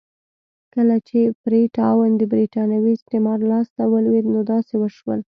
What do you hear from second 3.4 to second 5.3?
لاس ته ولوېد نو داسې وشول.